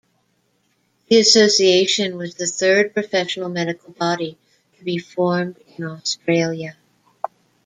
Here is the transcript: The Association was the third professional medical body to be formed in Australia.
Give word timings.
The 1.09 1.19
Association 1.19 2.17
was 2.17 2.33
the 2.33 2.47
third 2.47 2.95
professional 2.95 3.49
medical 3.49 3.91
body 3.91 4.35
to 4.79 4.83
be 4.83 4.97
formed 4.97 5.57
in 5.77 5.83
Australia. 5.85 6.75